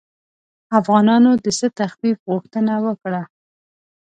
افغانانو 0.79 1.31
د 1.43 1.45
څه 1.59 1.67
تخفیف 1.79 2.17
غوښتنه 2.29 2.73
وکړه. 2.85 3.21